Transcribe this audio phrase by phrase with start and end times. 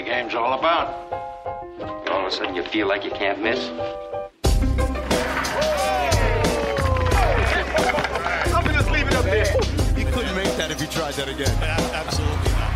[0.00, 1.12] the game's all about.
[2.08, 3.68] All of a sudden, you feel like you can't miss.
[8.48, 9.44] I'm gonna just leave it up there.
[9.94, 11.54] He couldn't make that if he tried that again.
[11.92, 12.72] Absolutely not.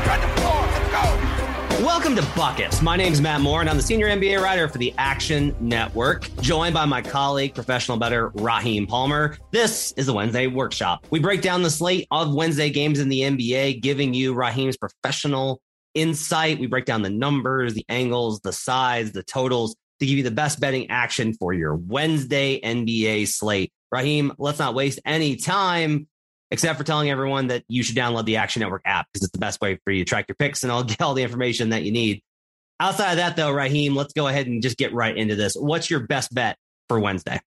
[0.00, 0.62] Spread the floor.
[0.72, 1.84] Let's go.
[1.84, 2.80] Welcome to Buckets.
[2.80, 6.72] My name's Matt Moore, and I'm the senior NBA writer for the Action Network, joined
[6.72, 9.36] by my colleague, professional bettor Raheem Palmer.
[9.50, 11.06] This is the Wednesday Workshop.
[11.10, 15.60] We break down the slate of Wednesday games in the NBA, giving you Raheem's professional
[15.94, 16.58] insight.
[16.58, 20.30] We break down the numbers, the angles, the sides, the totals to give you the
[20.30, 23.72] best betting action for your Wednesday NBA slate.
[23.90, 26.08] Raheem, let's not waste any time
[26.50, 29.38] except for telling everyone that you should download the Action Network app because it's the
[29.38, 31.82] best way for you to track your picks and I'll get all the information that
[31.82, 32.22] you need.
[32.78, 35.54] Outside of that, though, Raheem, let's go ahead and just get right into this.
[35.54, 36.56] What's your best bet
[36.88, 37.40] for Wednesday?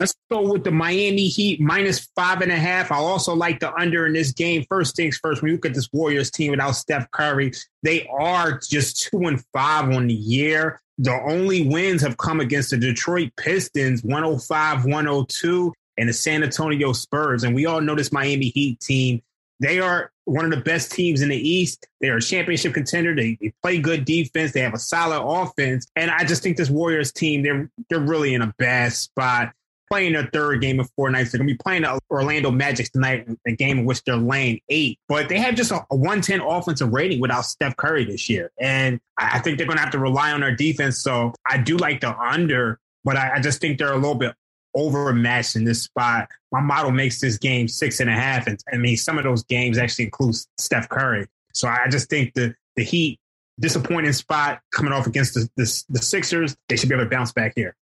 [0.00, 2.92] Let's go with the Miami Heat minus five and a half.
[2.92, 4.64] I also like the under in this game.
[4.68, 7.52] First things first, when you look at this Warriors team without Steph Curry,
[7.82, 10.80] they are just two and five on the year.
[10.98, 16.92] The only wins have come against the Detroit Pistons, 105 102, and the San Antonio
[16.92, 17.42] Spurs.
[17.42, 19.20] And we all know this Miami Heat team.
[19.60, 21.88] They are one of the best teams in the East.
[22.00, 23.16] They are a championship contender.
[23.16, 24.52] They, they play good defense.
[24.52, 25.88] They have a solid offense.
[25.96, 29.52] And I just think this Warriors team, they're they're really in a bad spot.
[29.90, 31.32] Playing their third game of four nights.
[31.32, 34.60] They're going to be playing the Orlando Magic tonight, a game in which they're laying
[34.68, 34.98] eight.
[35.08, 38.50] But they have just a, a 110 offensive rating without Steph Curry this year.
[38.60, 40.98] And I I think they're going to have to rely on their defense.
[40.98, 44.34] So I do like the under, but I, I just think they're a little bit
[44.74, 46.28] overmatched in this spot.
[46.52, 48.46] My model makes this game six and a half.
[48.46, 51.26] And I mean, some of those games actually include Steph Curry.
[51.52, 53.18] So I just think the, the Heat,
[53.60, 57.32] disappointing spot coming off against the, the, the Sixers, they should be able to bounce
[57.32, 57.74] back here.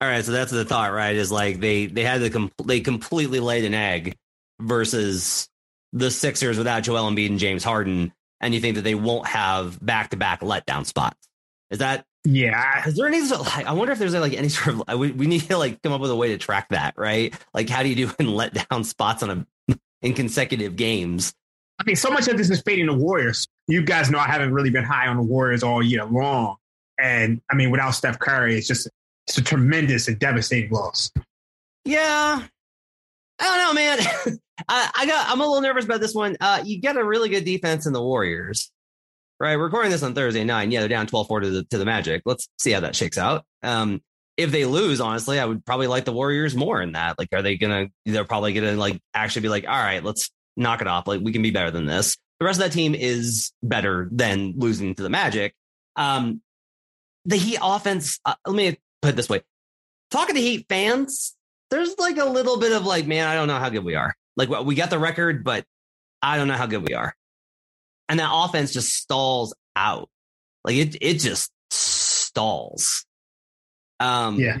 [0.00, 1.16] All right, so that's the thought, right?
[1.16, 4.16] Is like they they had the com- they completely laid an egg
[4.60, 5.48] versus
[5.92, 9.78] the Sixers without Joel Embiid and James Harden, and you think that they won't have
[9.84, 11.16] back to back letdown spots.
[11.70, 12.86] Is that Yeah.
[12.86, 15.12] is there any sort of, like I wonder if there's like any sort of we,
[15.12, 17.34] we need to like come up with a way to track that, right?
[17.54, 21.32] Like how do you do in letdown spots on a in consecutive games?
[21.78, 23.46] I mean, so much of this is fading the Warriors.
[23.68, 26.56] You guys know I haven't really been high on the Warriors all year long.
[26.98, 28.88] And I mean, without Steph Curry, it's just
[29.28, 31.10] it's a tremendous and devastating loss.
[31.84, 32.42] Yeah.
[33.38, 33.98] I don't know, man.
[34.68, 36.36] I, I got I'm a little nervous about this one.
[36.40, 38.70] Uh you get a really good defense in the Warriors.
[39.38, 39.52] Right.
[39.52, 40.70] Recording this on Thursday night.
[40.70, 42.22] Yeah, they're down 12-4 to the to the Magic.
[42.24, 43.44] Let's see how that shakes out.
[43.62, 44.00] Um
[44.36, 47.18] if they lose, honestly, I would probably like the Warriors more in that.
[47.18, 50.80] Like, are they gonna they're probably gonna like actually be like, all right, let's knock
[50.80, 51.06] it off.
[51.06, 52.16] Like we can be better than this.
[52.38, 55.54] The rest of that team is better than losing to the Magic.
[55.96, 56.40] Um
[57.24, 59.42] the Heat offense, uh, let me put it this way.
[60.10, 61.34] Talking to Heat fans,
[61.70, 64.14] there's like a little bit of like, man, I don't know how good we are.
[64.36, 65.64] Like well, we got the record, but
[66.22, 67.14] I don't know how good we are.
[68.08, 70.08] And that offense just stalls out.
[70.64, 73.04] Like it it just stalls.
[74.00, 74.58] Um Yeah.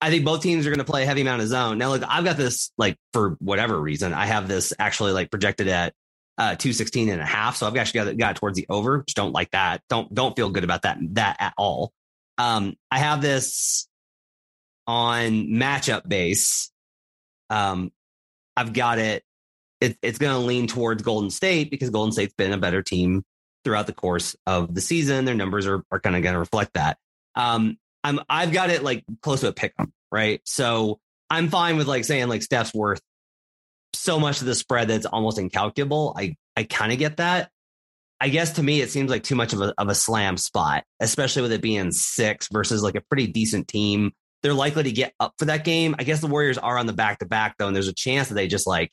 [0.00, 1.76] I think both teams are going to play a heavy amount of zone.
[1.76, 5.66] Now, look, I've got this like for whatever reason, I have this actually like projected
[5.66, 5.92] at
[6.36, 7.56] uh 216 and a half.
[7.56, 9.02] So I've actually got it, got towards the over.
[9.02, 9.82] Just don't like that.
[9.88, 11.92] Don't don't feel good about that that at all.
[12.38, 13.88] Um, I have this
[14.86, 16.70] on matchup base.
[17.50, 17.90] Um,
[18.56, 19.22] I've got it.
[19.80, 23.24] it it's going to lean towards Golden State because Golden State's been a better team
[23.64, 25.24] throughout the course of the season.
[25.24, 26.96] Their numbers are are kind of going to reflect that.
[27.34, 29.74] Um, I'm I've got it like close to a pick
[30.10, 30.40] right?
[30.44, 31.00] So
[31.30, 33.00] I'm fine with like saying like Steph's worth
[33.94, 36.14] so much of the spread that's almost incalculable.
[36.16, 37.50] I I kind of get that.
[38.20, 40.84] I guess to me it seems like too much of a of a slam spot,
[41.00, 44.12] especially with it being six versus like a pretty decent team.
[44.42, 45.96] They're likely to get up for that game.
[45.98, 48.28] I guess the Warriors are on the back to back though, and there's a chance
[48.28, 48.92] that they just like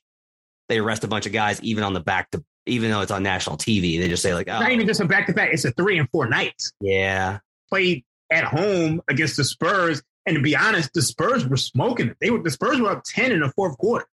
[0.70, 3.24] they arrest a bunch of guys even on the back to even though it's on
[3.24, 4.00] national TV.
[4.00, 4.88] They just say like, oh not even oh.
[4.88, 6.72] just a back to back, it's a three and four nights.
[6.80, 10.02] yeah, Played at home against the Spurs.
[10.28, 12.18] And to be honest, the Spurs were smoking it.
[12.20, 14.08] They were the Spurs were up 10 in the fourth quarter.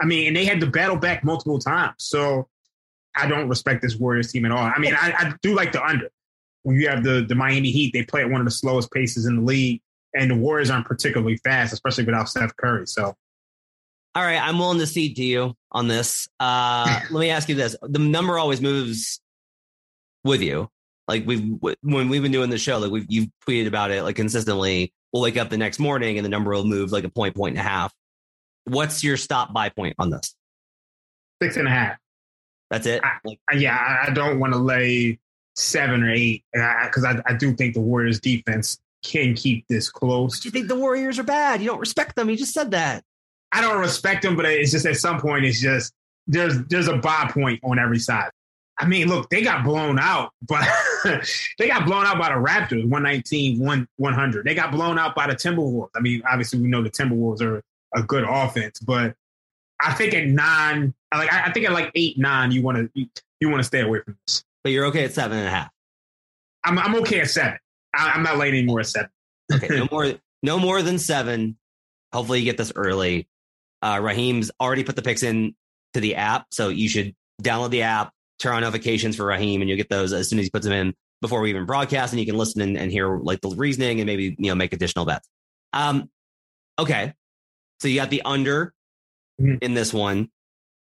[0.00, 1.94] I mean, and they had to battle back multiple times.
[1.98, 2.48] So
[3.18, 4.58] I don't respect this Warriors team at all.
[4.58, 6.08] I mean, I, I do like the under.
[6.62, 9.26] When you have the, the Miami Heat, they play at one of the slowest paces
[9.26, 9.80] in the league,
[10.14, 12.86] and the Warriors aren't particularly fast, especially without Steph Curry.
[12.86, 13.14] So
[14.14, 16.28] All right, I'm willing to cede to you on this.
[16.40, 19.20] Uh, let me ask you this: the number always moves
[20.24, 20.68] with you.
[21.06, 21.44] Like we've
[21.82, 24.92] when we've been doing the show, like we've you've tweeted about it like consistently.
[25.12, 27.56] We'll wake up the next morning and the number will move like a point, point
[27.56, 27.94] and a half.
[28.64, 30.34] What's your stop buy point on this?
[31.42, 31.96] six and a half.
[32.70, 33.02] That's it.
[33.24, 35.18] Like, Uh, Yeah, I- I don't want to lay
[35.56, 40.40] seven or eight because I, I do think the Warriors defense can keep this close.
[40.40, 41.60] do you think the Warriors are bad?
[41.60, 42.28] You don't respect them.
[42.30, 43.04] You just said that.
[43.52, 45.92] I don't respect them, but it's just at some point, it's just
[46.26, 48.30] there's there's a buy point on every side.
[48.80, 50.64] I mean, look, they got blown out, but
[51.58, 54.44] they got blown out by the Raptors, 119, 100.
[54.46, 55.88] They got blown out by the Timberwolves.
[55.96, 57.62] I mean, obviously, we know the Timberwolves are
[57.96, 59.14] a good offense, but
[59.80, 63.06] I think at nine, like I think at like eight, nine, you want to
[63.40, 64.44] you, want to stay away from this.
[64.64, 65.70] But you're okay at seven and a half.
[66.64, 67.58] I'm I'm okay at seven.
[67.94, 69.10] I, am not laying any more at seven.
[69.52, 71.56] okay, no more, no more than seven.
[72.12, 73.28] Hopefully, you get this early.
[73.82, 75.54] Uh, Raheem's already put the picks in
[75.94, 79.68] to the app, so you should download the app, turn on notifications for Raheem, and
[79.68, 82.20] you'll get those as soon as he puts them in before we even broadcast, and
[82.20, 85.04] you can listen and, and hear like the reasoning and maybe you know make additional
[85.04, 85.28] bets.
[85.72, 86.10] Um,
[86.78, 87.14] okay,
[87.80, 88.74] so you got the under
[89.40, 89.56] mm-hmm.
[89.60, 90.30] in this one.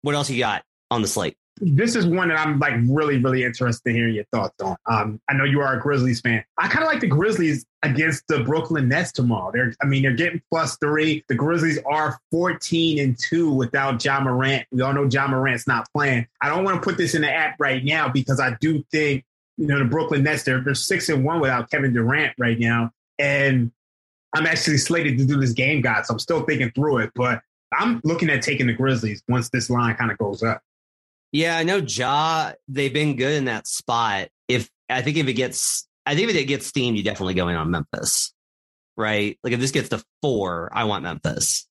[0.02, 1.36] What else you got on the slate?
[1.60, 4.76] this is one that I'm like really, really interested in hearing your thoughts on.
[4.86, 6.44] Um, I know you are a Grizzlies fan.
[6.58, 9.52] I kind of like the Grizzlies against the Brooklyn Nets tomorrow.
[9.52, 11.24] They're, I mean, they're getting plus three.
[11.28, 14.66] The Grizzlies are 14 and two without Ja Morant.
[14.72, 16.26] We all know Ja Morant's not playing.
[16.40, 19.24] I don't want to put this in the app right now because I do think,
[19.56, 22.90] you know, the Brooklyn Nets, they're, they're six and one without Kevin Durant right now.
[23.18, 23.70] And
[24.34, 26.08] I'm actually slated to do this game, guys.
[26.08, 27.42] So I'm still thinking through it, but
[27.78, 30.62] I'm looking at taking the Grizzlies once this line kind of goes up.
[31.32, 32.52] Yeah, I know Ja.
[32.68, 34.28] They've been good in that spot.
[34.48, 37.48] If I think if it gets, I think if it gets steamed, you definitely go
[37.48, 38.34] in on Memphis,
[38.96, 39.38] right?
[39.42, 41.66] Like if this gets to four, I want Memphis,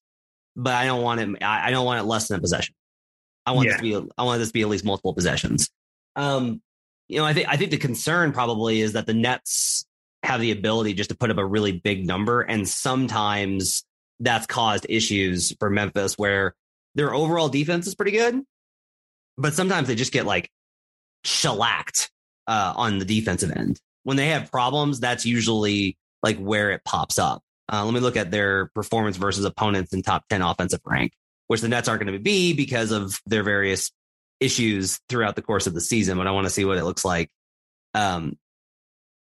[0.55, 1.43] but I don't want it.
[1.43, 2.73] I, don't want it less than a possession.
[3.45, 3.73] I want yeah.
[3.73, 4.11] this to be.
[4.17, 5.69] I want this to be at least multiple possessions.
[6.15, 6.61] Um,
[7.07, 9.85] you know, I think I think the concern probably is that the Nets
[10.23, 13.83] have the ability just to put up a really big number, and sometimes
[14.21, 16.55] that's caused issues for Memphis where
[16.95, 18.41] their overall defense is pretty good,
[19.37, 20.49] but sometimes they just get like
[21.25, 22.11] shellacked
[22.47, 23.79] uh, on the defensive end.
[24.03, 27.43] When they have problems, that's usually like where it pops up.
[27.71, 31.13] Uh, let me look at their performance versus opponents in top 10 offensive rank,
[31.47, 33.91] which the Nets aren't going to be because of their various
[34.39, 36.17] issues throughout the course of the season.
[36.17, 37.29] But I want to see what it looks like
[37.93, 38.37] um,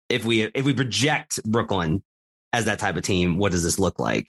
[0.09, 2.03] if we if we project Brooklyn
[2.53, 3.37] as that type of team.
[3.37, 4.27] What does this look like?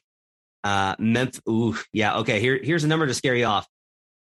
[0.65, 1.41] Uh, Memphis.
[1.49, 2.19] Ooh, yeah.
[2.19, 2.41] Okay.
[2.41, 3.69] Here, here's a number to scare you off.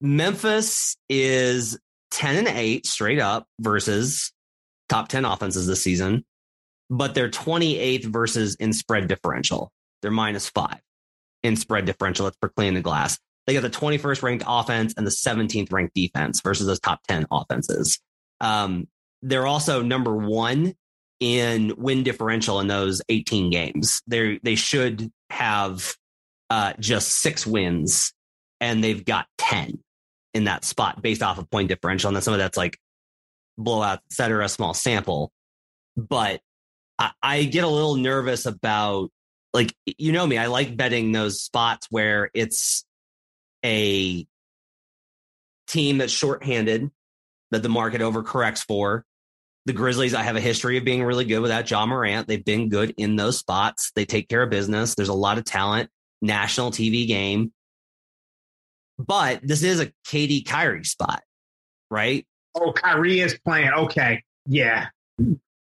[0.00, 1.78] Memphis is
[2.10, 4.32] 10 and 8 straight up versus
[4.88, 6.24] top 10 offenses this season,
[6.90, 9.70] but they're 28th versus in spread differential.
[10.00, 10.80] They're minus five
[11.42, 12.24] in spread differential.
[12.24, 13.18] That's for clean the glass.
[13.46, 17.26] They got the 21st ranked offense and the 17th ranked defense versus those top 10
[17.30, 17.98] offenses.
[18.40, 18.88] Um,
[19.22, 20.74] they're also number one
[21.20, 24.02] in win differential in those 18 games.
[24.08, 25.94] They they should have
[26.52, 28.12] uh, just six wins,
[28.60, 29.78] and they've got 10
[30.34, 32.08] in that spot based off of point differential.
[32.08, 32.78] And then some of that's like
[33.56, 35.32] blowout, et cetera, small sample.
[35.96, 36.42] But
[36.98, 39.08] I, I get a little nervous about
[39.54, 42.84] like you know me, I like betting those spots where it's
[43.64, 44.26] a
[45.68, 46.90] team that's shorthanded
[47.50, 49.06] that the market overcorrects for.
[49.64, 52.28] The Grizzlies, I have a history of being really good without Ja Morant.
[52.28, 53.90] They've been good in those spots.
[53.94, 54.94] They take care of business.
[54.94, 55.88] There's a lot of talent,
[56.22, 57.52] national TV game.
[58.98, 61.22] But this is a KD Kyrie spot,
[61.90, 62.26] right?
[62.54, 63.70] Oh, Kyrie is playing.
[63.70, 64.22] Okay.
[64.46, 64.88] Yeah.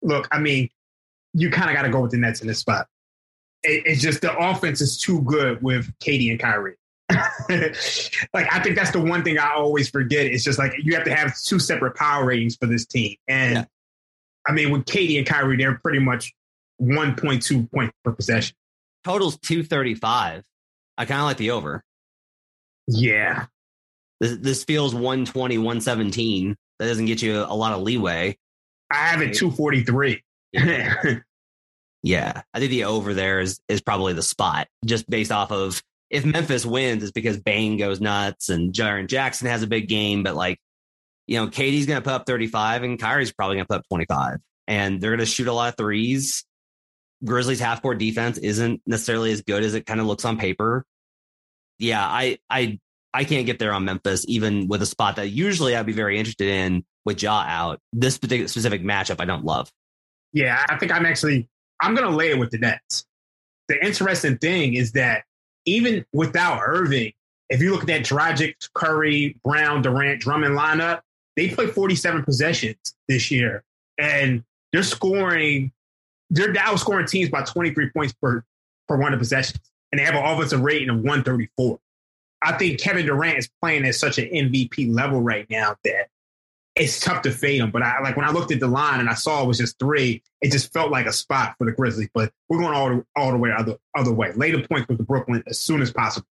[0.02, 0.70] Look, I mean,
[1.34, 2.88] you kind of got to go with the Nets in this spot.
[3.64, 6.76] It, it's just the offense is too good with KD and Kyrie.
[8.34, 10.28] like I think that's the one thing I always forget.
[10.28, 13.16] It's just like you have to have two separate power ratings for this team.
[13.28, 13.66] And yeah.
[14.48, 16.34] I mean, with KD and Kyrie, they're pretty much
[16.82, 18.56] 1.2 points per possession.
[19.04, 20.44] Totals 235.
[20.98, 21.84] I kind of like the over.
[22.88, 23.46] Yeah.
[24.20, 26.56] This, this feels 120, 117.
[26.80, 28.38] That doesn't get you a lot of leeway.
[28.92, 30.24] I have it 243.
[32.04, 32.42] yeah.
[32.54, 36.26] I think the over there is, is probably the spot just based off of if
[36.26, 40.24] Memphis wins, it's because Bane goes nuts and Jaren Jackson has a big game.
[40.24, 40.60] But like,
[41.28, 43.88] you know, KD's going to put up 35 and Kyrie's probably going to put up
[43.90, 44.40] 25.
[44.68, 46.46] And they're going to shoot a lot of threes.
[47.24, 50.86] Grizzlies half court defense isn't necessarily as good as it kind of looks on paper
[51.80, 52.80] yeah, I I
[53.14, 56.20] I can't get there on Memphis, even with a spot that usually I'd be very
[56.20, 57.80] interested in with Ja out.
[57.94, 59.72] This particular specific matchup, I don't love.
[60.34, 61.48] Yeah, I think I'm actually
[61.82, 63.06] I'm gonna lay it with the Nets.
[63.70, 65.24] The interesting thing is that
[65.66, 67.14] even without Irving,
[67.50, 71.02] if you look at that Dragic, Curry, Brown, Durant, Drummond lineup,
[71.36, 73.64] they play 47 possessions this year,
[73.98, 75.72] and they're scoring.
[76.30, 78.44] They're now scoring teams by 23 points per
[78.88, 79.60] per one of possessions
[79.92, 81.80] and they have an offensive rating of 134.
[82.42, 86.08] I think Kevin Durant is playing at such an MVP level right now that
[86.76, 87.72] it's tough to fade him.
[87.72, 89.78] But I like when I looked at the line and I saw it was just
[89.80, 92.10] three, it just felt like a spot for the Grizzlies.
[92.14, 94.32] But we're going all the, all the way other other way.
[94.34, 96.28] Later points with the Brooklyn as soon as possible.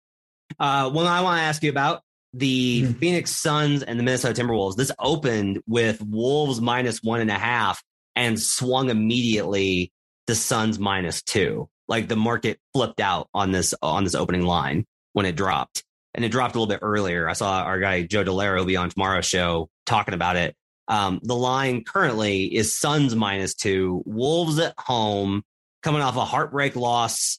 [0.58, 2.02] Uh, one I want to ask you about
[2.32, 2.98] the Mhm.
[2.98, 4.76] Phoenix Suns and the Minnesota Timberwolves.
[4.76, 7.82] This opened with Wolves minus one and a half
[8.18, 9.92] and swung immediately
[10.26, 11.68] to Suns minus two.
[11.86, 15.84] Like the market flipped out on this on this opening line when it dropped.
[16.14, 17.28] And it dropped a little bit earlier.
[17.28, 20.56] I saw our guy Joe Dellera be on tomorrow's show talking about it.
[20.88, 25.44] Um, the line currently is Suns minus two, Wolves at home,
[25.82, 27.38] coming off a heartbreak loss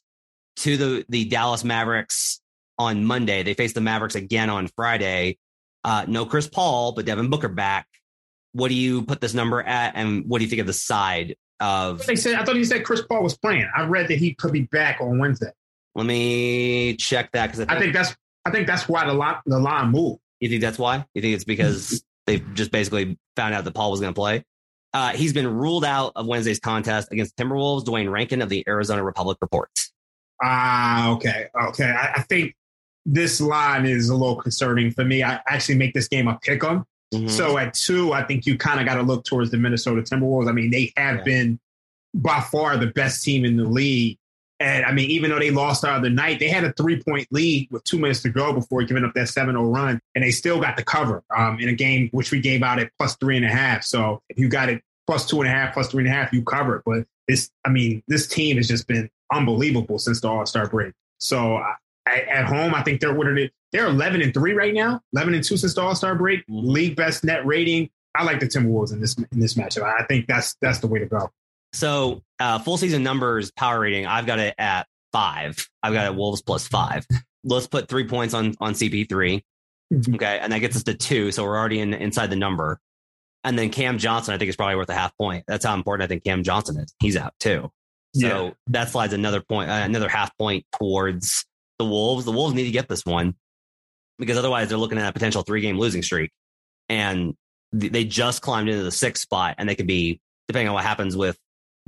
[0.58, 2.40] to the the Dallas Mavericks
[2.78, 3.44] on Monday.
[3.44, 5.40] They face the Mavericks again on Friday.
[5.84, 7.86] Uh, no Chris Paul, but Devin Booker back.
[8.54, 11.36] What do you put this number at, and what do you think of the side
[11.60, 12.06] of?
[12.06, 13.70] They said I thought you said Chris Paul was playing.
[13.76, 15.52] I read that he could be back on Wednesday.
[15.96, 18.16] Let me check that because I, I think that's
[18.46, 20.20] I think that's why the line the line moved.
[20.40, 21.06] you think that's why.
[21.14, 24.44] You think it's because they just basically found out that Paul was going to play.
[24.94, 27.86] Uh, he's been ruled out of Wednesday's contest against Timberwolves.
[27.86, 29.92] Duane Rankin of the Arizona Republic reports.
[30.42, 31.92] Ah, okay, okay.
[31.92, 32.56] I, I think
[33.06, 35.22] this line is a little concerning for me.
[35.22, 36.86] I actually make this game a pick 'em.
[37.14, 37.30] Mhm.
[37.30, 40.48] So at two, I think you kind of got to look towards the Minnesota Timberwolves.
[40.48, 41.24] I mean, they have Yeah.
[41.24, 41.60] been
[42.14, 44.18] by far the best team in the league.
[44.62, 47.28] And I mean, even though they lost the other night, they had a three point
[47.32, 50.00] lead with two minutes to go before giving up that 7 0 run.
[50.16, 52.92] And they still got the cover um, in a game which we gave out at
[53.00, 53.84] plus three and a half.
[53.84, 56.34] So if you got it plus two and a half, plus three and a half,
[56.34, 56.84] you cover it.
[56.86, 60.94] But this, I mean, this team has just been unbelievable since the All Star break.
[61.20, 61.76] So I,
[62.08, 63.52] at home, I think they're what are they?
[63.72, 66.40] They're 11 and three right now, 11 and two since the All Star break.
[66.48, 66.64] Mhm.
[66.72, 67.90] League best net rating.
[68.16, 69.84] I like the Timberwolves in this in this matchup.
[69.84, 71.30] I think that's that's the way to go.
[71.74, 75.68] So uh, full season numbers power rating, I've got it at five.
[75.84, 77.06] I've got it Wolves plus five.
[77.44, 79.44] Let's put three points on on CP3.
[79.94, 80.16] Mhm.
[80.16, 82.80] Okay, and that gets us to two, so we're already in inside the number.
[83.44, 85.46] And then Cam Johnson, I think is probably worth a half point.
[85.48, 86.94] That's how important I think Cam Johnson is.
[87.00, 87.72] He's out too,
[88.16, 88.52] so Yeah.
[88.68, 91.46] that slides another point, uh, another half point towards
[91.78, 92.26] the Wolves.
[92.26, 93.36] The Wolves need to get this one
[94.20, 96.32] because otherwise they're looking at a potential three game losing streak,
[96.88, 97.36] and
[97.78, 100.84] th- they just climbed into the sixth spot, and they could be depending on what
[100.84, 101.38] happens with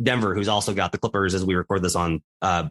[0.01, 2.69] Denver, who's also got the Clippers as we record this on uh,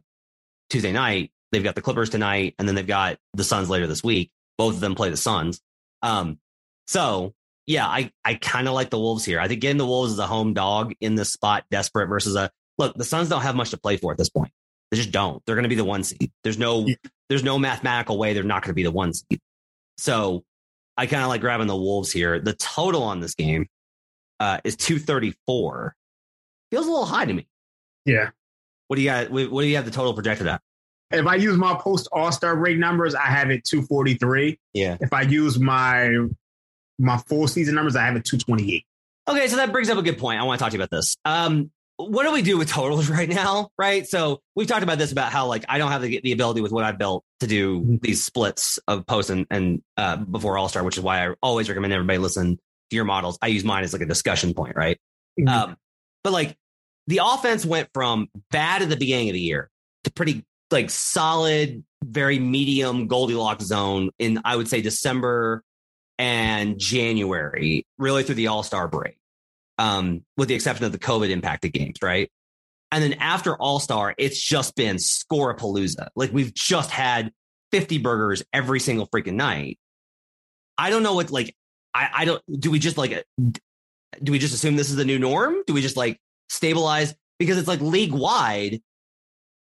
[0.70, 1.30] Tuesday night.
[1.52, 4.30] They've got the Clippers tonight, and then they've got the Suns later this week.
[4.56, 5.60] Both of them play the Suns.
[6.02, 6.38] Um,
[6.86, 7.34] so
[7.66, 9.40] yeah, I I kind of like the Wolves here.
[9.40, 12.50] I think getting the Wolves as a home dog in this spot, desperate versus a
[12.78, 12.94] look.
[12.96, 14.52] The Suns don't have much to play for at this point.
[14.90, 15.44] They just don't.
[15.46, 16.32] They're going to be the one seed.
[16.42, 16.86] There's no
[17.28, 19.40] there's no mathematical way they're not going to be the one seed.
[20.00, 20.44] So
[20.96, 22.40] I kind of like grabbing the Wolves here.
[22.40, 23.66] The total on this game
[24.40, 25.94] uh, is 234.
[26.70, 27.46] Feels a little high to me.
[28.04, 28.30] Yeah.
[28.88, 29.30] What do you got?
[29.30, 30.60] What do you have the total projected at?
[31.10, 34.58] If I use my post All Star break numbers, I have it 243.
[34.72, 34.96] Yeah.
[35.00, 36.10] If I use my
[36.98, 38.84] my full season numbers, I have it 228.
[39.28, 40.40] Okay, so that brings up a good point.
[40.40, 41.16] I want to talk to you about this.
[41.24, 41.70] Um,
[42.08, 43.70] what do we do with totals right now?
[43.78, 44.06] Right.
[44.06, 46.72] So we've talked about this about how like I don't have the, the ability with
[46.72, 48.00] what I built to do Mhm.
[48.02, 51.68] these splits of posts and, and uh, before All Star, which is why I always
[51.68, 52.56] recommend everybody listen
[52.90, 53.38] to your models.
[53.42, 54.98] I use mine as like a discussion point, right?
[55.38, 55.48] Mhm.
[55.48, 55.76] Um,
[56.24, 56.56] but like
[57.06, 59.70] the offense went from bad at the beginning of the year
[60.04, 65.62] to pretty like solid, very medium Goldilocks zone in I would say December
[66.18, 69.16] and January, really through the All Star break,
[69.80, 72.30] um, with the exception of the COVID impacted games, right?
[72.92, 76.08] And then after All Star, it's just been scorapalooza.
[76.14, 77.32] Like we've just had
[77.72, 79.78] 50 burgers every single freaking night.
[80.76, 81.54] I don't know what like
[81.94, 83.24] I, I don't do we just like
[84.22, 85.62] do we just assume this is the new norm?
[85.66, 86.18] Do we just like
[86.50, 88.80] stabilize because it's like league wide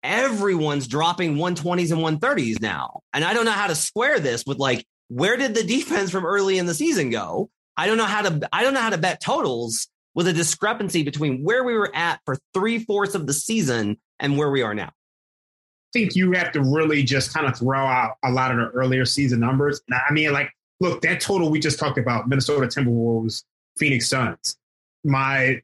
[0.03, 2.99] everyone's dropping 120s and 130s now.
[3.13, 6.25] And I don't know how to square this with like where did the defense from
[6.25, 7.49] early in the season go?
[7.77, 11.03] I don't know how to I don't know how to bet totals with a discrepancy
[11.03, 14.73] between where we were at for three fourths of the season and where we are
[14.73, 14.89] now.
[14.89, 18.65] I think you have to really just kind of throw out a lot of the
[18.69, 19.81] earlier season numbers.
[19.87, 23.43] And I mean, like, look, that total we just talked about, Minnesota Timberwolves,
[23.77, 24.57] Phoenix Suns.
[25.03, 25.61] My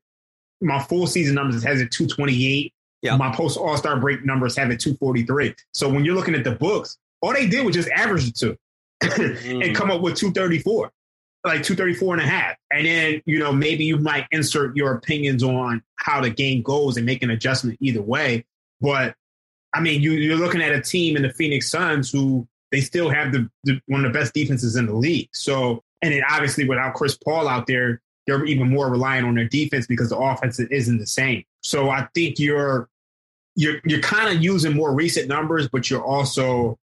[0.61, 2.73] my full season numbers has it 228.
[3.01, 3.15] Yeah.
[3.15, 5.55] My post All Star break numbers have it 243.
[5.71, 8.57] So when you're looking at the books, all they did was just average the two
[9.01, 9.75] and mm.
[9.75, 10.91] come up with 234,
[11.45, 12.55] like 234 and a half.
[12.71, 16.97] And then, you know, maybe you might insert your opinions on how the game goes
[16.97, 18.45] and make an adjustment either way.
[18.81, 19.15] But
[19.73, 23.09] I mean, you, you're looking at a team in the Phoenix Suns who they still
[23.09, 25.29] have the, the one of the best defenses in the league.
[25.33, 29.47] So, and then obviously without Chris Paul out there, they're even more reliant on their
[29.47, 31.43] defense because the offense isn't the same.
[31.61, 32.89] So I think you're
[33.55, 36.77] you're you're kind of using more recent numbers, but you're also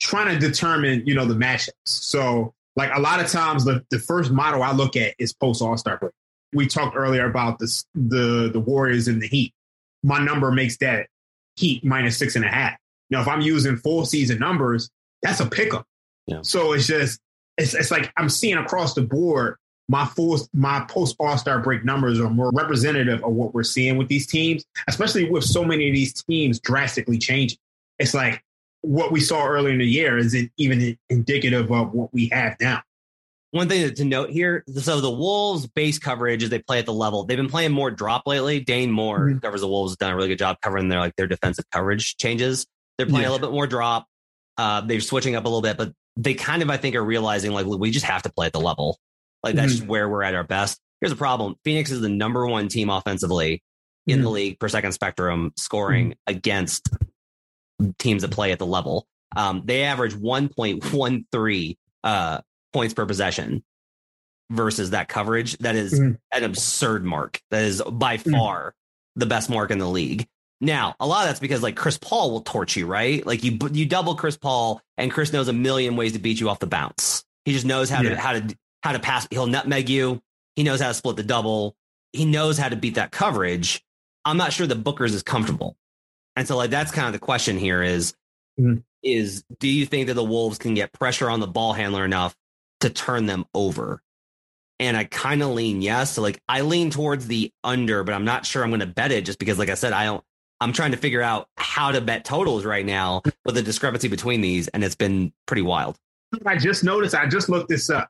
[0.00, 1.70] trying to determine, you know, the matchups.
[1.84, 5.60] So like a lot of times the, the first model I look at is post
[5.60, 6.12] All Star break.
[6.54, 9.52] We talked earlier about this the the Warriors and the Heat.
[10.04, 11.08] My number makes that
[11.56, 12.78] Heat minus six and a half.
[13.10, 14.90] Now, if I'm using full season numbers,
[15.22, 15.86] that's a pickup.
[16.26, 16.40] Yeah.
[16.42, 17.18] So it's just
[17.56, 19.56] it's, it's like I'm seeing across the board
[19.88, 23.96] my full my post All Star break numbers are more representative of what we're seeing
[23.96, 27.58] with these teams, especially with so many of these teams drastically changing.
[27.98, 28.44] It's like
[28.82, 32.82] what we saw earlier in the year isn't even indicative of what we have now.
[33.50, 36.92] One thing to note here, so the Wolves base coverage as they play at the
[36.92, 38.60] level, they've been playing more drop lately.
[38.60, 39.38] Dane Moore mm-hmm.
[39.38, 42.66] covers the Wolves, done a really good job covering their like their defensive coverage changes.
[42.98, 43.30] They're playing yeah.
[43.30, 44.06] a little bit more drop.
[44.58, 47.52] Uh, they're switching up a little bit, but they kind of I think are realizing
[47.52, 48.98] like we just have to play at the level.
[49.42, 49.86] Like that's mm-hmm.
[49.86, 50.78] where we're at our best.
[51.00, 53.62] Here's the problem: Phoenix is the number one team offensively
[54.06, 54.24] in mm-hmm.
[54.24, 56.34] the league per second spectrum, scoring mm-hmm.
[56.36, 56.90] against
[57.98, 59.06] teams that play at the level.
[59.36, 62.40] Um, they average 1.13 uh,
[62.72, 63.62] points per possession
[64.50, 65.58] versus that coverage.
[65.58, 66.12] That is mm-hmm.
[66.32, 67.40] an absurd mark.
[67.50, 68.32] That is by mm-hmm.
[68.32, 68.74] far
[69.16, 70.26] the best mark in the league.
[70.60, 73.24] Now, a lot of that's because like Chris Paul will torch you, right?
[73.24, 76.48] Like you you double Chris Paul, and Chris knows a million ways to beat you
[76.48, 77.24] off the bounce.
[77.44, 78.10] He just knows how yeah.
[78.10, 79.28] to how to how to pass.
[79.30, 80.20] He'll nutmeg you.
[80.56, 81.76] He knows how to split the double.
[82.12, 83.84] He knows how to beat that coverage.
[84.24, 85.76] I'm not sure that Booker's is comfortable.
[86.38, 88.14] And so like that's kind of the question here is
[88.58, 88.78] mm-hmm.
[89.02, 92.36] is do you think that the Wolves can get pressure on the ball handler enough
[92.80, 94.00] to turn them over?
[94.78, 96.12] And I kind of lean yes.
[96.12, 99.10] So like I lean towards the under, but I'm not sure I'm going to bet
[99.10, 100.22] it just because like I said I don't
[100.60, 104.40] I'm trying to figure out how to bet totals right now with the discrepancy between
[104.40, 105.98] these and it's been pretty wild.
[106.46, 108.08] I just noticed I just looked this up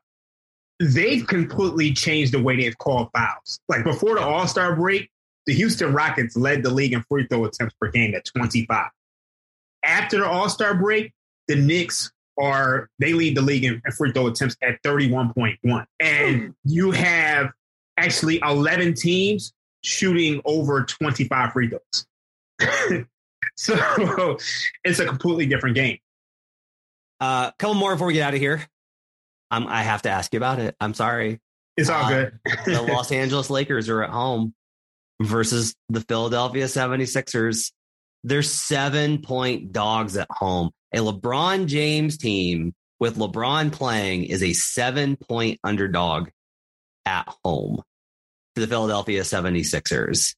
[0.79, 3.59] they've completely changed the way they've called fouls.
[3.67, 5.09] Like before the All Star break,
[5.49, 8.91] the Houston Rockets led the league in free throw attempts per game at 25.
[9.83, 11.11] After the All Star break,
[11.47, 15.85] the Knicks are they lead the league in free throw attempts at 31.1.
[15.99, 17.49] And you have
[17.97, 19.51] actually 11 teams
[19.83, 22.05] shooting over 25 free throws.
[23.55, 24.37] so
[24.83, 25.97] it's a completely different game.
[27.21, 28.63] A uh, couple more before we get out of here.
[29.49, 30.75] I'm, I have to ask you about it.
[30.79, 31.39] I'm sorry.
[31.75, 32.39] It's all uh, good.
[32.65, 34.53] the Los Angeles Lakers are at home
[35.21, 37.71] versus the Philadelphia 76ers.
[38.23, 40.71] They're seven point dogs at home.
[40.93, 46.29] A LeBron James team with LeBron playing is a seven point underdog
[47.05, 47.81] at home
[48.55, 50.35] to the Philadelphia 76ers.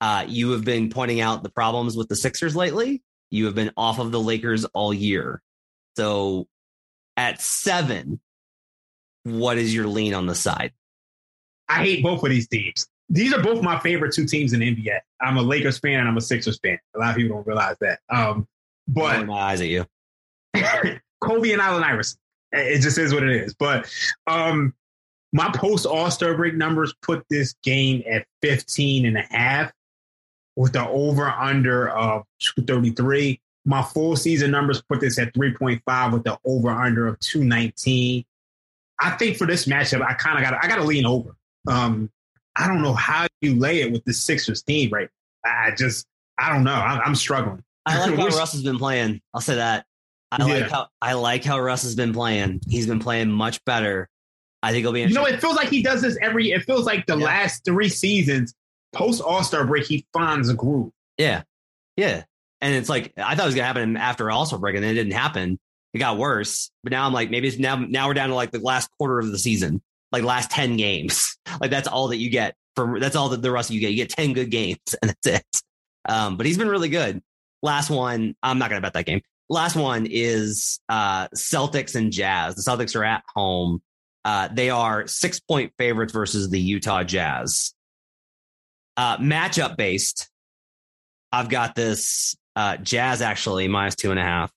[0.00, 3.02] Uh, you have been pointing out the problems with the Sixers lately.
[3.30, 5.40] You have been off of the Lakers all year.
[5.96, 6.46] So
[7.16, 8.20] at seven,
[9.24, 10.72] what is your lean on the side?
[11.68, 12.88] I hate both of these teams.
[13.12, 14.98] These are both my favorite two teams in the NBA.
[15.20, 16.78] I'm a Lakers fan and I'm a Sixers fan.
[16.96, 18.00] A lot of people don't realize that.
[18.08, 18.48] Um,
[18.88, 19.84] but my eyes at you.
[21.20, 22.18] Kobe and Allen Iverson.
[22.52, 23.54] It just is what it is.
[23.54, 23.92] But
[24.26, 24.74] um,
[25.34, 29.72] my post All Star break numbers put this game at 15 and a half
[30.56, 33.40] with the over under of 233.
[33.66, 38.24] My full season numbers put this at 3.5 with the over under of 219.
[39.00, 41.36] I think for this matchup, I kind of got I got to lean over.
[41.66, 42.10] Um,
[42.56, 45.08] I don't know how you lay it with the Sixers team right.
[45.44, 46.06] I just
[46.38, 46.72] I don't know.
[46.72, 47.62] I, am struggling.
[47.86, 49.20] I like how Russ has been playing.
[49.34, 49.86] I'll say that.
[50.30, 50.54] I yeah.
[50.54, 52.60] like how I like how Russ has been playing.
[52.68, 54.08] He's been playing much better.
[54.62, 55.00] I think he'll be.
[55.00, 56.52] You know, it feels like he does this every.
[56.52, 57.24] It feels like the yeah.
[57.24, 58.54] last three seasons,
[58.92, 60.92] post All Star break, he finds a groove.
[61.18, 61.42] Yeah,
[61.96, 62.24] yeah,
[62.60, 64.94] and it's like I thought it was gonna happen after All Star break, and it
[64.94, 65.58] didn't happen
[65.92, 66.70] it got worse.
[66.82, 69.18] But now I'm like, maybe it's now now we're down to like the last quarter
[69.18, 71.36] of the season, like last 10 games.
[71.60, 73.90] like that's all that you get from that's all that the rest of you get.
[73.90, 75.62] You get 10 good games and that's it.
[76.08, 77.22] Um, but he's been really good.
[77.62, 79.22] Last one, I'm not gonna bet that game.
[79.48, 82.56] Last one is uh Celtics and Jazz.
[82.56, 83.82] The Celtics are at home.
[84.24, 87.74] Uh, they are six point favorites versus the Utah Jazz.
[88.96, 90.30] Uh, matchup based,
[91.32, 94.52] I've got this uh, Jazz actually minus two and a half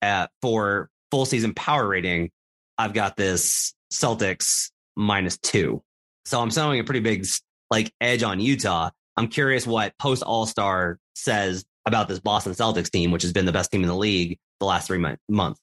[0.00, 2.30] at, for full season power rating,
[2.76, 5.82] I've got this Celtics minus two.
[6.24, 7.26] So I'm showing a pretty big
[7.70, 8.90] like edge on Utah.
[9.16, 13.44] I'm curious what post All Star says about this Boston Celtics team, which has been
[13.44, 15.60] the best team in the league the last three months.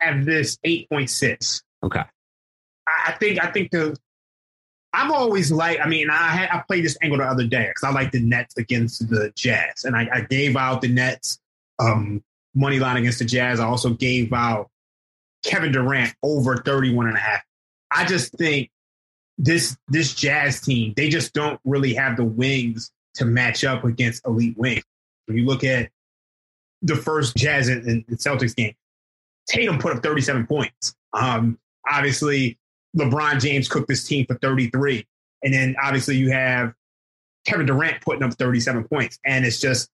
[0.00, 1.62] Have this eight point six.
[1.82, 2.02] Okay.
[2.86, 3.96] I think I think the
[4.92, 5.80] I've always like.
[5.80, 8.20] I mean, I had I played this angle the other day because I like the
[8.20, 11.38] Nets against the Jazz, and I, I gave out the Nets
[11.78, 12.22] um,
[12.54, 13.60] money line against the Jazz.
[13.60, 14.70] I also gave out
[15.48, 17.42] Kevin Durant over 31 and a half.
[17.90, 18.70] I just think
[19.38, 24.26] this this Jazz team, they just don't really have the wings to match up against
[24.26, 24.84] elite wings.
[25.24, 25.88] When you look at
[26.82, 28.74] the first Jazz and, Celtics game,
[29.48, 30.94] Tatum put up 37 points.
[31.14, 31.58] Um,
[31.90, 32.58] obviously,
[32.96, 35.06] LeBron James cooked this team for 33.
[35.42, 36.74] And then obviously you have
[37.46, 39.18] Kevin Durant putting up 37 points.
[39.24, 39.88] And it's just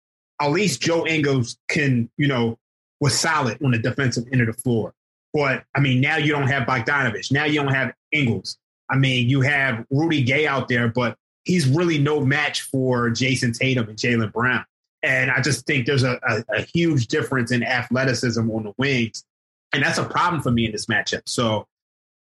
[0.41, 2.59] at least Joe Ingles can, you know,
[3.01, 4.95] was solid on the defensive end of the floor.
[5.33, 7.31] But I mean, now you don't have Bogdanovich.
[7.31, 8.59] Now you don't have Ingles.
[8.89, 13.53] I mean, you have Rudy Gay out there, but he's really no match for Jayson
[13.53, 14.65] Tatum and Jaylen Brown.
[15.03, 19.25] And I just think there's a, a, a huge difference in athleticism on the wings.
[19.73, 21.23] And that's a problem for me in this matchup.
[21.27, 21.67] So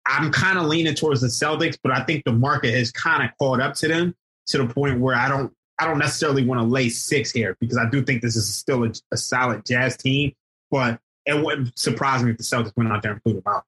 [0.06, 3.30] I'm kind of leaning towards the Celtics, but I think the market has kind of
[3.38, 4.14] caught up to them
[4.46, 7.76] to the point where I don't I don't necessarily want to lay six here because
[7.76, 10.32] I do think this is still a, a solid Jazz team.
[10.70, 13.64] But it wouldn't surprise me if the Celtics went out there and blew them out.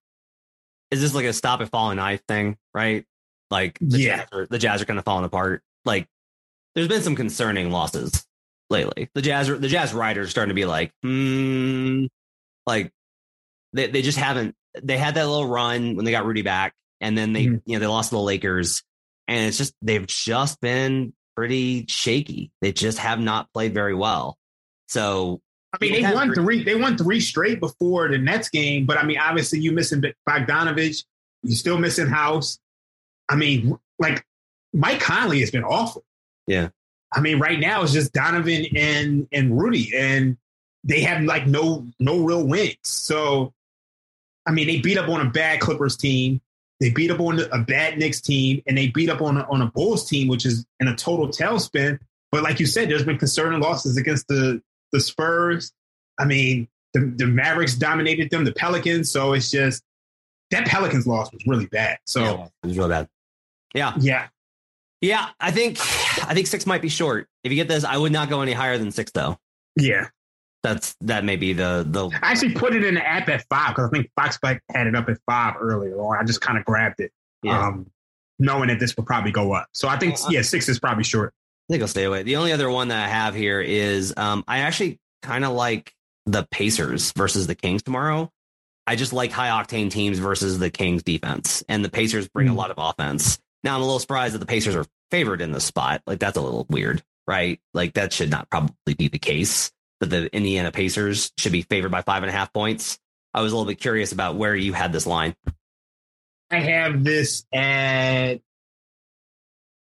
[0.91, 3.05] Is this like a stop it falling knife thing, right?
[3.51, 4.17] Like the Yeah.
[4.19, 5.63] Jazz are, the Jazz are kind of falling apart.
[5.85, 6.07] Like
[6.75, 8.27] there's been some concerning losses
[8.71, 9.09] lately.
[9.15, 12.07] The Jazz the Jazz riders are starting to be like, hmm,
[12.67, 12.93] like
[13.73, 14.55] they they just haven't.
[14.83, 17.63] They had that little run when they got Rudy back, and then they Mhm.
[17.65, 18.83] you know they lost to the Lakers,
[19.27, 22.51] and it's just they've just been pretty shaky.
[22.61, 24.37] They just have not played very well.
[24.89, 25.41] So
[25.81, 26.65] I mean, they won three- three.
[26.65, 31.05] They won three straight before the Nets game, but I mean, obviously, you missing Bogdanovich.
[31.43, 32.59] You still missing House.
[33.29, 34.25] I mean, like
[34.73, 36.05] Mike Conley has been awful.
[36.47, 36.69] Yeah.
[37.15, 40.37] I mean, right now it's just Donovan and and Rudy, and
[40.85, 42.77] they have like no no real wins.
[42.83, 43.53] So,
[44.47, 46.41] I mean, they beat up on a bad Clippers team.
[46.81, 49.63] They beat up on a bad Knicks team, and they beat up on a, on
[49.63, 51.99] a Bulls team, which is in a total tailspin.
[52.31, 54.61] But like you said, there's been concerning losses against the
[54.93, 55.73] the Spurs.
[56.19, 59.11] I mean, the, the Mavericks dominated them, the Pelicans.
[59.11, 59.83] So it's just
[60.51, 61.99] that Pelicans loss was really bad.
[62.07, 63.09] So yeah, it was real bad.
[63.75, 64.29] Yeah, yeah,
[65.01, 65.29] yeah.
[65.41, 67.29] I think I think six might be short.
[67.45, 69.39] If you get this, I would not go any higher than six though.
[69.77, 70.09] yeah.
[70.63, 73.69] That's that may be the the I actually put it in the app at five
[73.69, 76.19] because I think Fox had it up at five earlier on.
[76.19, 77.13] I just kind of grabbed it,
[77.45, 77.69] yeah.
[77.69, 77.89] um,
[78.41, 79.69] knowing that this would probably go up.
[79.71, 81.33] So I think yeah, six is probably short.
[81.69, 82.23] I think I'll stay away.
[82.23, 85.93] The only other one that I have here is um, I actually kind of like
[86.27, 88.31] the Pacers versus the Kings tomorrow.
[88.87, 92.53] I just like high octane teams versus the Kings defense, and the Pacers bring a
[92.53, 92.57] Mm.
[92.57, 93.39] lot of offense.
[93.65, 96.03] Now I'm a little surprised that the Pacers are favored in this spot.
[96.07, 97.61] Like that's a little weird, right?
[97.75, 99.73] Like that should not probably be the case.
[100.01, 102.99] That the Indiana Pacers should be favored by five and a half points.
[103.35, 105.35] I was a little bit curious about where you had this line.
[106.51, 108.37] I have this at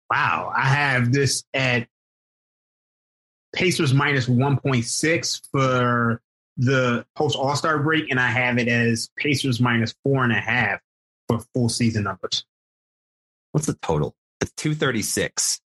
[0.10, 0.52] wow.
[0.56, 1.88] I have this at
[3.54, 6.22] Pacers minus one point six for
[6.58, 10.40] the post All Star break, and I have it as Pacers minus four and a
[10.40, 10.80] half
[11.28, 12.46] for full season numbers.
[13.52, 14.16] What's the total?
[14.42, 15.62] It's two thirty six.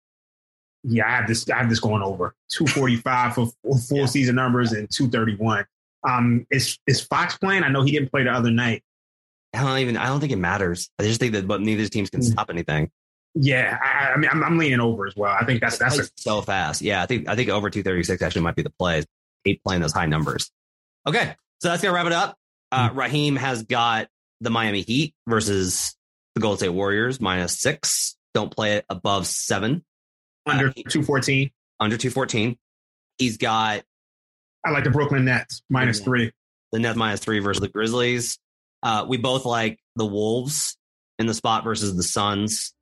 [0.82, 1.48] Yeah, I have this.
[1.50, 4.06] I have this going over two forty five for full full Yeah.
[4.06, 5.66] season numbers and two thirty one.
[6.08, 7.64] Um, is is Fox playing?
[7.64, 8.82] I know he didn't play the other night.
[9.52, 9.96] I don't even.
[9.98, 10.90] I don't think it matters.
[10.98, 12.32] I just think that, but neither teams can Mm.
[12.32, 12.90] stop anything.
[13.34, 15.32] Yeah, I, I mean, I'm, I'm leaning over as well.
[15.38, 16.82] I think that's that's a, so fast.
[16.82, 19.02] Yeah, I think I think over 236 actually might be the play.
[19.44, 20.50] Hate playing those high numbers.
[21.06, 22.36] Okay, so that's gonna wrap it up.
[22.70, 22.98] Uh, Hmm.
[22.98, 24.08] Raheem has got
[24.40, 25.96] the Miami Heat versus
[26.34, 28.16] the Golden State Warriors minus six.
[28.34, 29.84] Don't play it above seven
[30.46, 31.50] under Uh, two fourteen.
[31.80, 32.56] under 214.
[33.18, 33.82] He's got
[34.64, 36.04] I like the Brooklyn Nets minus Yeah.
[36.04, 36.32] three.
[36.72, 38.38] the Nets minus three versus the Grizzlies.
[38.82, 40.76] Uh, we both like the Wolves
[41.18, 42.73] in the spot versus the Suns.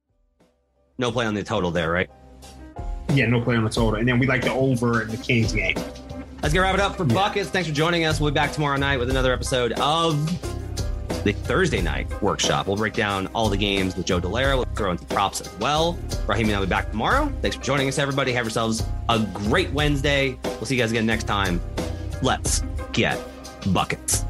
[0.99, 2.09] No play on the total there, right?
[3.13, 3.97] Yeah, no play on the total.
[4.01, 5.77] And then we like the over in the Kings game.
[6.43, 7.15] Let's get wrap it up for Yeah.
[7.15, 7.51] Buckets.
[7.51, 8.21] Thanks for joining us.
[8.21, 10.27] We'll be back tomorrow night with another episode of
[11.25, 12.67] the Thursday night workshop.
[12.67, 14.57] We'll break down all the games with Joe Dellera.
[14.57, 15.97] We'll throw in some props as well.
[16.27, 17.33] Raheem and I'll be back tomorrow.
[17.43, 18.33] Thanks for joining us, everybody.
[18.33, 20.37] Have yourselves a great Wednesday.
[20.45, 21.61] We'll see you guys again next time.
[22.23, 23.21] Let's get
[23.73, 24.25] buckets.